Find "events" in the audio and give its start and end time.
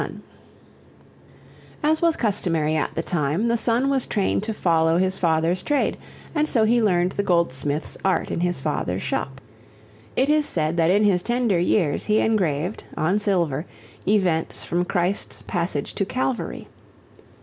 14.07-14.63